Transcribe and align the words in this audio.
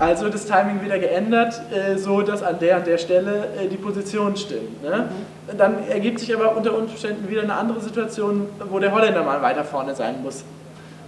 Also 0.00 0.24
wird 0.24 0.34
das 0.34 0.46
Timing 0.46 0.82
wieder 0.82 0.98
geändert, 0.98 1.60
äh, 1.72 1.98
so 1.98 2.22
dass 2.22 2.42
an 2.42 2.58
der 2.60 2.76
und 2.76 2.86
der 2.86 2.98
Stelle 2.98 3.48
äh, 3.60 3.66
die 3.66 3.76
Position 3.76 4.36
stimmt. 4.36 4.82
Ne? 4.82 5.08
Mhm. 5.08 5.58
Dann 5.58 5.88
ergibt 5.88 6.20
sich 6.20 6.32
aber 6.34 6.56
unter 6.56 6.76
Umständen 6.76 7.28
wieder 7.28 7.42
eine 7.42 7.54
andere 7.54 7.80
Situation, 7.80 8.46
wo 8.70 8.78
der 8.78 8.92
Holländer 8.92 9.24
mal 9.24 9.42
weiter 9.42 9.64
vorne 9.64 9.96
sein 9.96 10.22
muss. 10.22 10.44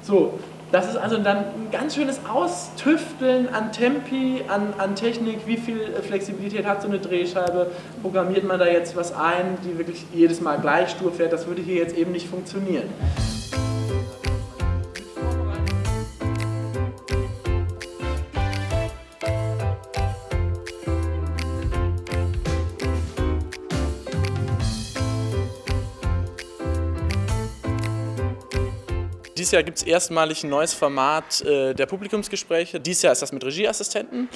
So, 0.00 0.38
das 0.72 0.88
ist 0.88 0.96
also 0.96 1.18
dann 1.18 1.36
ein 1.36 1.68
ganz 1.70 1.96
schönes 1.96 2.20
Austüfteln 2.32 3.48
an 3.48 3.72
Tempi, 3.72 4.42
an, 4.48 4.74
an 4.78 4.94
Technik, 4.94 5.46
wie 5.46 5.56
viel 5.58 5.80
Flexibilität 6.06 6.66
hat 6.66 6.80
so 6.80 6.88
eine 6.88 6.98
Drehscheibe, 6.98 7.70
programmiert 8.00 8.44
man 8.44 8.58
da 8.58 8.66
jetzt 8.66 8.96
was 8.96 9.14
ein, 9.14 9.58
die 9.64 9.76
wirklich 9.76 10.04
jedes 10.14 10.40
Mal 10.40 10.58
gleich 10.58 10.90
stur 10.90 11.12
fährt, 11.12 11.32
das 11.32 11.46
würde 11.46 11.60
hier 11.60 11.76
jetzt 11.76 11.96
eben 11.96 12.12
nicht 12.12 12.28
funktionieren. 12.28 12.88
Dieses 29.38 29.52
Jahr 29.52 29.62
gibt 29.62 29.78
es 29.78 29.84
erstmalig 29.84 30.42
ein 30.42 30.50
neues 30.50 30.74
Format 30.74 31.42
äh, 31.42 31.72
der 31.72 31.86
Publikumsgespräche. 31.86 32.80
Dieses 32.80 33.02
Jahr 33.02 33.12
ist 33.12 33.22
das 33.22 33.30
mit 33.30 33.44
Regieassistenten 33.44 34.28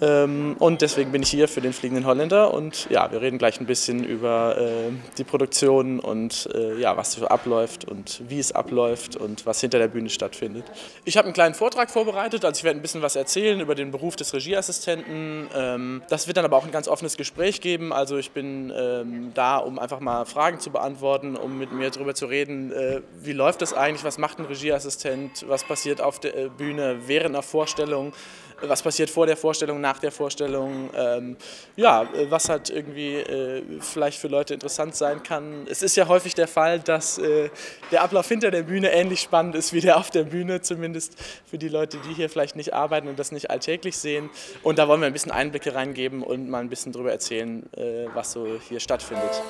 und 0.00 0.78
deswegen 0.80 1.12
bin 1.12 1.22
ich 1.22 1.30
hier 1.30 1.48
für 1.48 1.60
den 1.60 1.72
Fliegenden 1.72 2.06
Holländer. 2.06 2.54
Und 2.54 2.88
ja, 2.90 3.10
wir 3.10 3.20
reden 3.20 3.38
gleich 3.38 3.60
ein 3.60 3.66
bisschen 3.66 4.04
über 4.04 4.56
äh, 4.58 4.92
die 5.16 5.24
Produktion 5.24 6.00
und 6.00 6.48
äh, 6.54 6.78
ja, 6.78 6.96
was 6.96 7.12
so 7.12 7.26
abläuft 7.26 7.84
und 7.84 8.22
wie 8.28 8.38
es 8.38 8.52
abläuft 8.52 9.16
und 9.16 9.46
was 9.46 9.60
hinter 9.60 9.78
der 9.78 9.88
Bühne 9.88 10.10
stattfindet. 10.10 10.64
Ich 11.04 11.16
habe 11.16 11.26
einen 11.26 11.34
kleinen 11.34 11.54
Vortrag 11.54 11.90
vorbereitet, 11.90 12.44
also 12.44 12.58
ich 12.58 12.64
werde 12.64 12.78
ein 12.78 12.82
bisschen 12.82 13.02
was 13.02 13.16
erzählen 13.16 13.60
über 13.60 13.74
den 13.74 13.90
Beruf 13.90 14.16
des 14.16 14.32
Regieassistenten. 14.32 15.48
Ähm, 15.54 16.02
das 16.08 16.26
wird 16.26 16.36
dann 16.36 16.44
aber 16.44 16.56
auch 16.56 16.64
ein 16.64 16.70
ganz 16.70 16.88
offenes 16.88 17.16
Gespräch 17.16 17.60
geben, 17.60 17.92
also 17.92 18.16
ich 18.18 18.30
bin 18.30 18.72
ähm, 18.76 19.32
da, 19.34 19.58
um 19.58 19.78
einfach 19.78 20.00
mal 20.00 20.24
Fragen 20.24 20.60
zu 20.60 20.70
beantworten, 20.70 21.36
um 21.36 21.58
mit 21.58 21.72
mir 21.72 21.90
darüber 21.90 22.14
zu 22.14 22.26
reden, 22.26 22.72
äh, 22.72 23.00
wie 23.20 23.32
läuft 23.32 23.62
das 23.62 23.74
eigentlich, 23.74 24.04
was 24.04 24.18
macht 24.18 24.38
ein 24.38 24.46
Regieassistent, 24.46 25.44
was 25.48 25.64
passiert 25.64 26.00
auf 26.00 26.20
der 26.20 26.36
äh, 26.36 26.48
Bühne 26.48 26.98
während 27.06 27.34
einer 27.34 27.42
Vorstellung, 27.42 28.12
was 28.60 28.82
passiert 28.82 29.10
vor 29.10 29.26
der 29.26 29.36
Vorstellung, 29.36 29.80
nach 29.88 29.98
der 29.98 30.12
Vorstellung, 30.12 30.90
ähm, 30.94 31.36
ja, 31.76 32.06
was 32.28 32.50
halt 32.50 32.68
irgendwie 32.68 33.14
äh, 33.14 33.62
vielleicht 33.80 34.18
für 34.18 34.28
Leute 34.28 34.52
interessant 34.52 34.94
sein 34.94 35.22
kann. 35.22 35.66
Es 35.70 35.82
ist 35.82 35.96
ja 35.96 36.08
häufig 36.08 36.34
der 36.34 36.46
Fall, 36.46 36.78
dass 36.78 37.16
äh, 37.16 37.48
der 37.90 38.02
Ablauf 38.02 38.28
hinter 38.28 38.50
der 38.50 38.64
Bühne 38.64 38.92
ähnlich 38.92 39.20
spannend 39.22 39.54
ist 39.54 39.72
wie 39.72 39.80
der 39.80 39.96
auf 39.96 40.10
der 40.10 40.24
Bühne, 40.24 40.60
zumindest 40.60 41.16
für 41.46 41.56
die 41.56 41.68
Leute, 41.68 41.96
die 42.06 42.12
hier 42.12 42.28
vielleicht 42.28 42.54
nicht 42.54 42.74
arbeiten 42.74 43.08
und 43.08 43.18
das 43.18 43.32
nicht 43.32 43.50
alltäglich 43.50 43.96
sehen. 43.96 44.28
Und 44.62 44.78
da 44.78 44.88
wollen 44.88 45.00
wir 45.00 45.06
ein 45.06 45.14
bisschen 45.14 45.32
Einblicke 45.32 45.74
reingeben 45.74 46.22
und 46.22 46.50
mal 46.50 46.60
ein 46.60 46.68
bisschen 46.68 46.92
darüber 46.92 47.12
erzählen, 47.12 47.62
äh, 47.72 48.08
was 48.12 48.32
so 48.32 48.46
hier 48.68 48.80
stattfindet. 48.80 49.42